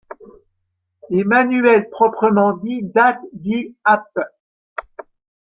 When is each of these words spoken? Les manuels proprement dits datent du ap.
Les 1.11 1.23
manuels 1.23 1.87
proprement 1.91 2.53
dits 2.57 2.81
datent 2.81 3.21
du 3.33 3.75
ap. 3.83 4.01